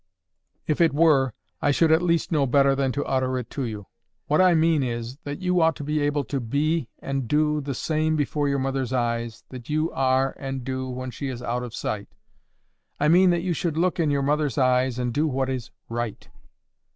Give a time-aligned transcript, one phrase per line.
[0.65, 3.85] If it were, I should at least know better than to utter it to you.
[4.25, 7.75] What I mean is, that you ought to be able to be and do the
[7.75, 11.75] same before your mother's eyes, that you are and do when she is out of
[11.75, 12.09] sight.
[12.99, 16.29] I mean that you should look in your mother's eyes, and do what is RIGHT."